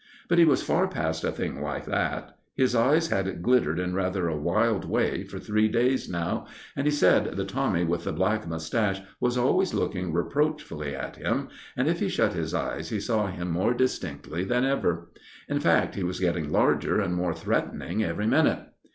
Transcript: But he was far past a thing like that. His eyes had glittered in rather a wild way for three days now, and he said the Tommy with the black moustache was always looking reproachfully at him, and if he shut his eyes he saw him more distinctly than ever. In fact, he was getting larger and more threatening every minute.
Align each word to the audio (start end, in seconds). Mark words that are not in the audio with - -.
But 0.29 0.39
he 0.39 0.45
was 0.45 0.63
far 0.63 0.87
past 0.87 1.23
a 1.23 1.31
thing 1.31 1.61
like 1.61 1.85
that. 1.85 2.35
His 2.55 2.73
eyes 2.73 3.09
had 3.09 3.43
glittered 3.43 3.77
in 3.77 3.93
rather 3.93 4.27
a 4.27 4.35
wild 4.35 4.83
way 4.83 5.23
for 5.25 5.37
three 5.37 5.67
days 5.67 6.09
now, 6.09 6.47
and 6.75 6.87
he 6.87 6.91
said 6.91 7.37
the 7.37 7.45
Tommy 7.45 7.83
with 7.83 8.05
the 8.05 8.11
black 8.11 8.47
moustache 8.47 8.99
was 9.19 9.37
always 9.37 9.75
looking 9.75 10.11
reproachfully 10.11 10.95
at 10.95 11.17
him, 11.17 11.49
and 11.77 11.87
if 11.87 11.99
he 11.99 12.09
shut 12.09 12.33
his 12.33 12.51
eyes 12.55 12.89
he 12.89 12.99
saw 12.99 13.27
him 13.27 13.51
more 13.51 13.75
distinctly 13.75 14.43
than 14.43 14.65
ever. 14.65 15.11
In 15.47 15.59
fact, 15.59 15.93
he 15.93 16.03
was 16.03 16.19
getting 16.19 16.51
larger 16.51 16.99
and 16.99 17.13
more 17.13 17.35
threatening 17.35 18.03
every 18.03 18.25
minute. 18.25 18.69